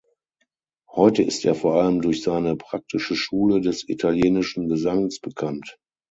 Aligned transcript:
Heute 0.91 1.21
ist 1.21 1.45
er 1.45 1.53
vor 1.53 1.75
allem 1.75 2.01
durch 2.01 2.23
seine 2.23 2.55
"Praktische 2.55 3.15
Schule 3.15 3.61
des 3.61 3.87
italienischen 3.87 4.67
Gesangs" 4.67 5.19
bekannt. 5.19 5.77